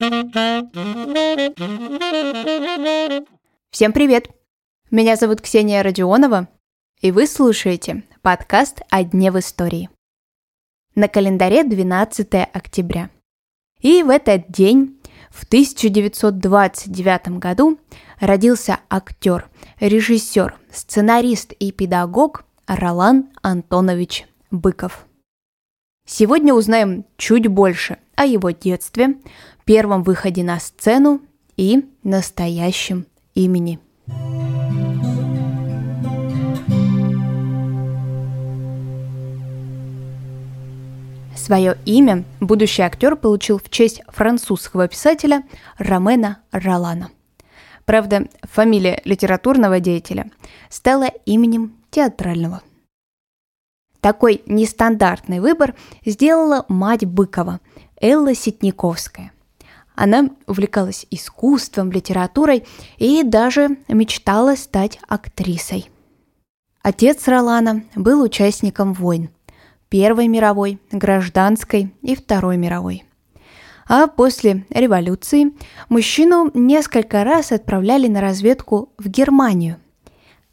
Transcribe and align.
Всем 0.00 0.70
привет! 3.92 4.30
Меня 4.92 5.16
зовут 5.16 5.40
Ксения 5.40 5.82
Родионова, 5.82 6.46
и 7.00 7.10
вы 7.10 7.26
слушаете 7.26 8.04
подкаст 8.22 8.80
«О 8.90 9.02
дне 9.02 9.32
в 9.32 9.40
истории». 9.40 9.90
На 10.94 11.08
календаре 11.08 11.64
12 11.64 12.32
октября. 12.52 13.10
И 13.80 14.04
в 14.04 14.10
этот 14.10 14.52
день, 14.52 15.00
в 15.30 15.42
1929 15.42 17.40
году, 17.40 17.80
родился 18.20 18.78
актер, 18.88 19.50
режиссер, 19.80 20.54
сценарист 20.70 21.54
и 21.54 21.72
педагог 21.72 22.44
Ролан 22.68 23.30
Антонович 23.42 24.28
Быков. 24.52 25.08
Сегодня 26.06 26.54
узнаем 26.54 27.04
чуть 27.16 27.48
больше 27.48 27.98
о 28.18 28.26
его 28.26 28.50
детстве, 28.50 29.14
первом 29.64 30.02
выходе 30.02 30.42
на 30.42 30.58
сцену 30.58 31.20
и 31.56 31.88
настоящем 32.02 33.06
имени. 33.34 33.78
Свое 41.36 41.78
имя 41.86 42.24
будущий 42.40 42.82
актер 42.82 43.14
получил 43.14 43.58
в 43.58 43.70
честь 43.70 44.02
французского 44.08 44.88
писателя 44.88 45.44
Ромена 45.78 46.38
Ролана. 46.50 47.10
Правда, 47.84 48.26
фамилия 48.42 49.00
литературного 49.04 49.78
деятеля 49.78 50.28
стала 50.68 51.06
именем 51.24 51.76
театрального. 51.90 52.62
Такой 54.00 54.42
нестандартный 54.46 55.40
выбор 55.40 55.74
сделала 56.04 56.64
мать 56.68 57.04
Быкова, 57.04 57.60
Элла 58.00 58.34
Ситниковская. 58.34 59.32
Она 59.94 60.30
увлекалась 60.46 61.06
искусством, 61.10 61.90
литературой 61.90 62.64
и 62.98 63.22
даже 63.24 63.78
мечтала 63.88 64.54
стать 64.54 65.00
актрисой. 65.08 65.90
Отец 66.82 67.26
Ролана 67.26 67.82
был 67.96 68.22
участником 68.22 68.94
войн– 68.94 69.30
Первой 69.88 70.28
мировой, 70.28 70.78
Гражданской 70.92 71.94
и 72.02 72.14
Второй 72.14 72.56
мировой. 72.58 73.04
А 73.88 74.06
после 74.06 74.66
революции 74.68 75.54
мужчину 75.88 76.50
несколько 76.52 77.24
раз 77.24 77.52
отправляли 77.52 78.06
на 78.06 78.20
разведку 78.20 78.90
в 78.98 79.08
Германию. 79.08 79.78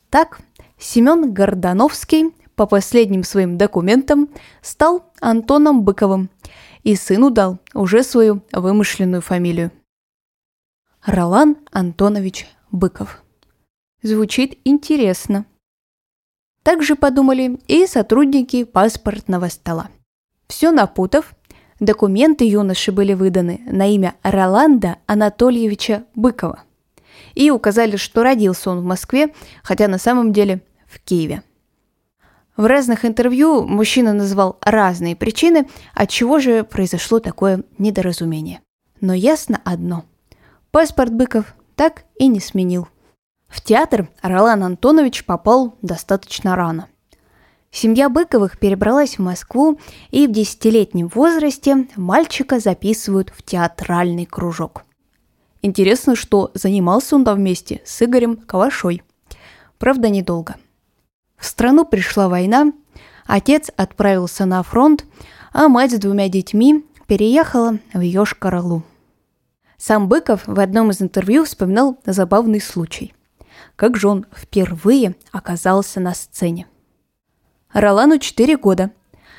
Так 0.10 0.40
Семен 0.80 1.34
Гордановский 1.34 2.32
по 2.56 2.66
последним 2.66 3.24
своим 3.26 3.58
документам 3.58 4.30
стал 4.62 5.04
Антоном 5.20 5.84
Быковым 5.84 6.30
и 6.86 6.96
сыну 6.96 7.32
дал 7.32 7.60
уже 7.74 8.04
свою 8.04 8.44
вымышленную 8.54 9.22
фамилию. 9.22 9.72
Ролан 11.04 11.58
Антонович 11.72 12.48
Быков. 12.72 13.22
Звучит 14.02 14.60
интересно. 14.64 15.46
Также 16.64 16.96
подумали 16.96 17.60
и 17.68 17.86
сотрудники 17.88 18.64
паспортного 18.64 19.48
стола. 19.50 19.90
Все 20.48 20.72
напутав, 20.72 21.36
документы 21.80 22.48
юноши 22.48 22.92
были 22.92 23.14
выданы 23.14 23.62
на 23.66 23.88
имя 23.94 24.16
Роланда 24.24 24.98
Анатольевича 25.08 26.06
Быкова 26.16 26.64
и 27.34 27.50
указали, 27.50 27.98
что 27.98 28.24
родился 28.24 28.70
он 28.70 28.82
в 28.82 28.86
Москве, 28.86 29.34
хотя 29.64 29.88
на 29.88 29.98
самом 29.98 30.34
деле 30.34 30.62
в 30.88 31.00
Киеве. 31.00 31.44
В 32.58 32.66
разных 32.66 33.04
интервью 33.04 33.66
мужчина 33.66 34.14
назвал 34.14 34.58
разные 34.62 35.16
причины, 35.16 35.68
от 35.94 36.10
чего 36.10 36.40
же 36.40 36.64
произошло 36.64 37.20
такое 37.20 37.64
недоразумение. 37.78 38.62
Но 39.02 39.14
ясно 39.14 39.60
одно. 39.66 40.06
Паспорт 40.72 41.14
Быков 41.14 41.54
так 41.76 42.04
и 42.18 42.28
не 42.28 42.40
сменил. 42.40 42.88
В 43.50 43.62
театр 43.62 44.10
Ролан 44.22 44.64
Антонович 44.64 45.26
попал 45.26 45.76
достаточно 45.82 46.56
рано. 46.56 46.88
Семья 47.72 48.08
Быковых 48.08 48.58
перебралась 48.58 49.18
в 49.18 49.22
Москву, 49.22 49.78
и 50.10 50.26
в 50.28 50.32
десятилетнем 50.32 51.10
возрасте 51.10 51.88
мальчика 51.98 52.62
записывают 52.62 53.34
в 53.36 53.44
театральный 53.44 54.26
кружок. 54.26 54.86
Интересно, 55.62 56.16
что 56.16 56.52
занимался 56.54 57.18
он 57.18 57.26
там 57.26 57.36
вместе 57.36 57.82
с 57.84 58.02
Игорем 58.02 58.38
Калашой. 58.38 59.04
Правда, 59.78 60.08
недолго– 60.08 60.56
страну 61.56 61.86
пришла 61.86 62.28
война, 62.28 62.74
отец 63.26 63.72
отправился 63.78 64.46
на 64.46 64.62
фронт, 64.62 65.06
а 65.54 65.70
мать 65.70 65.92
с 65.94 65.98
двумя 65.98 66.28
детьми 66.28 66.86
переехала 67.08 67.80
в 67.94 68.02
Йошкар-Олу. 68.02 68.84
Сам 69.78 70.10
Быков 70.10 70.42
в 70.48 70.60
одном 70.60 70.92
из 70.92 71.02
интервью 71.02 71.46
вспоминал 71.46 71.98
забавный 72.06 72.60
случай. 72.60 73.14
Как 73.78 73.96
же 73.96 74.10
он 74.10 74.26
впервые 74.36 75.16
оказался 75.32 76.02
на 76.02 76.14
сцене. 76.14 76.68
Ролану 77.72 78.20
4 78.20 78.58
года. 78.58 78.92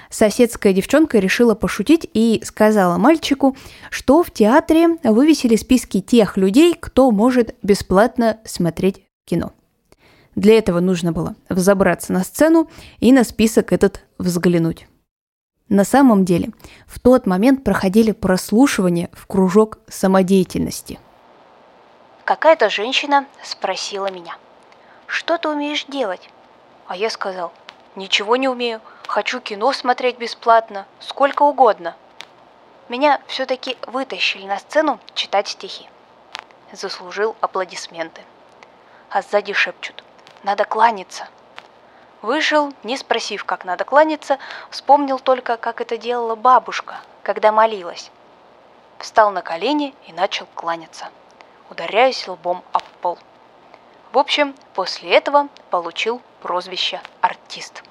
Соседская 0.09 0.72
девчонка 0.72 1.19
решила 1.19 1.54
пошутить 1.54 2.09
и 2.15 2.41
сказала 2.44 2.97
мальчику, 2.97 3.56
что 3.91 4.22
в 4.22 4.31
театре 4.31 4.97
вывесили 5.04 5.56
списки 5.56 6.00
тех 6.00 6.38
людей, 6.38 6.75
кто 6.81 7.10
может 7.10 7.54
бесплатно 7.62 8.38
смотреть 8.47 9.03
кино. 9.27 9.53
Для 10.37 10.59
этого 10.59 10.81
нужно 10.81 11.13
было 11.13 11.35
взобраться 11.49 12.13
на 12.13 12.23
сцену 12.23 12.71
и 13.01 13.11
на 13.11 13.25
список 13.25 13.73
этот 13.73 14.03
взглянуть. 14.19 14.87
На 15.69 15.83
самом 15.83 16.25
деле, 16.25 16.51
в 16.87 17.01
тот 17.01 17.27
момент 17.27 17.65
проходили 17.65 18.13
прослушивания 18.13 19.09
в 19.13 19.27
кружок 19.27 19.79
самодеятельности. 19.89 21.01
Какая-то 22.25 22.69
женщина 22.69 23.27
спросила 23.43 24.11
меня, 24.13 24.37
что 25.07 25.39
ты 25.39 25.49
умеешь 25.49 25.87
делать? 25.87 26.29
А 26.87 26.97
я 26.97 27.09
сказал, 27.09 27.53
ничего 27.97 28.37
не 28.37 28.49
умею, 28.49 28.81
хочу 29.09 29.41
кино 29.41 29.73
смотреть 29.73 30.19
бесплатно, 30.19 30.87
сколько 31.01 31.43
угодно. 31.43 31.97
Меня 32.89 33.21
все-таки 33.27 33.77
вытащили 33.87 34.47
на 34.47 34.59
сцену 34.59 35.01
читать 35.15 35.49
стихи. 35.49 35.89
Заслужил 36.73 37.35
аплодисменты. 37.41 38.21
А 39.09 39.23
сзади 39.23 39.53
шепчут, 39.53 40.05
надо 40.43 40.65
кланяться. 40.65 41.29
Вышел, 42.23 42.73
не 42.83 42.97
спросив, 42.97 43.45
как 43.45 43.65
надо 43.65 43.85
кланяться, 43.85 44.39
вспомнил 44.71 45.19
только, 45.19 45.57
как 45.57 45.81
это 45.81 45.97
делала 45.97 46.35
бабушка, 46.35 47.01
когда 47.23 47.53
молилась. 47.53 48.11
Встал 48.99 49.31
на 49.31 49.43
колени 49.43 49.95
и 50.09 50.13
начал 50.13 50.47
кланяться, 50.55 51.07
ударяясь 51.71 52.27
лбом 52.27 52.63
об 52.73 52.83
пол. 53.01 53.19
В 54.13 54.19
общем, 54.19 54.55
после 54.75 55.11
этого 55.11 55.49
получил 55.71 56.23
прозвище 56.41 57.01
«артист». 57.21 57.83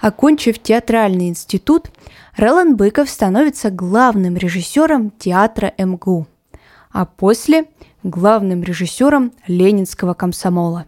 Окончив 0.00 0.62
театральный 0.62 1.28
институт, 1.28 1.90
Ролан 2.36 2.76
Быков 2.76 3.10
становится 3.10 3.70
главным 3.70 4.36
режиссером 4.36 5.10
театра 5.10 5.74
МГУ, 5.76 6.26
а 6.90 7.04
после– 7.04 7.66
главным 8.02 8.62
режиссером 8.62 9.32
Ленинского 9.46 10.14
комсомола. 10.14 10.86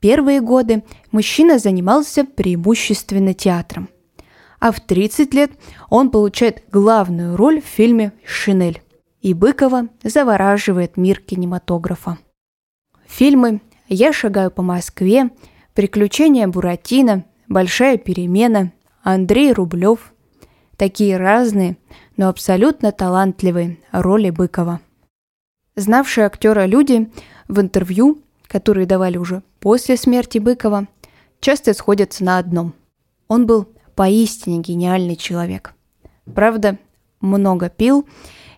Первые 0.00 0.40
годы 0.40 0.84
мужчина 1.10 1.58
занимался 1.58 2.24
преимущественно 2.24 3.34
театром. 3.34 3.88
А 4.60 4.72
в 4.72 4.80
30 4.80 5.34
лет 5.34 5.52
он 5.90 6.10
получает 6.10 6.64
главную 6.70 7.36
роль 7.36 7.60
в 7.60 7.64
фильме 7.64 8.12
«Шинель». 8.24 8.82
И 9.20 9.34
Быкова 9.34 9.88
завораживает 10.02 10.96
мир 10.96 11.20
кинематографа. 11.20 12.18
Фильмы 13.06 13.60
«Я 13.88 14.12
шагаю 14.12 14.50
по 14.50 14.62
Москве», 14.62 15.30
«Приключения 15.74 16.46
Буратино», 16.46 17.24
«Большая 17.48 17.96
перемена», 17.96 18.72
«Андрей 19.02 19.52
Рублев»– 19.52 20.12
такие 20.76 21.16
разные, 21.16 21.76
но 22.16 22.28
абсолютно 22.28 22.92
талантливые 22.92 23.78
роли 23.92 24.30
Быкова. 24.30 24.80
Знавшие 25.76 26.26
актера 26.26 26.66
люди 26.66 27.10
в 27.48 27.60
интервью 27.60 28.22
которые 28.46 28.86
давали 28.86 29.16
уже 29.16 29.42
после 29.60 29.96
смерти 29.96 30.38
Быкова, 30.38 30.86
часто 31.40 31.74
сходятся 31.74 32.24
на 32.24 32.38
одном. 32.38 32.74
Он 33.28 33.46
был 33.46 33.68
поистине 33.94 34.60
гениальный 34.60 35.16
человек. 35.16 35.74
Правда, 36.24 36.78
много 37.20 37.68
пил 37.68 38.06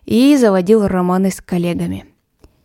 и 0.05 0.35
заводил 0.37 0.87
романы 0.87 1.31
с 1.31 1.41
коллегами. 1.41 2.05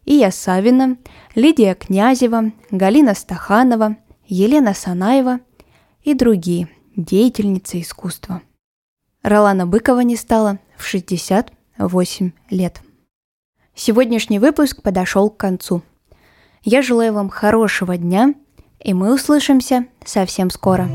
Ия 0.05 0.31
Савина, 0.31 0.99
Лидия 1.35 1.75
Князева, 1.75 2.53
Галина 2.71 3.15
Стаханова, 3.15 3.97
Елена 4.27 4.75
Санаева 4.75 5.41
и 6.03 6.15
другие 6.15 6.69
деятельницы 6.95 7.81
искусства. 7.81 8.43
Ролана 9.23 9.67
Быкова 9.67 10.01
не 10.01 10.17
стало 10.17 10.59
в 10.77 10.85
68 10.85 12.33
лет. 12.51 12.83
Сегодняшний 13.75 14.39
выпуск 14.39 14.83
подошел 14.83 15.31
к 15.31 15.37
концу– 15.37 15.83
я 16.67 16.81
желаю 16.81 17.13
вам 17.13 17.29
хорошего 17.29 17.99
дня, 17.99 18.33
и 18.81 18.95
мы 18.95 19.15
услышимся 19.15 19.85
совсем 20.03 20.49
скоро. 20.49 20.89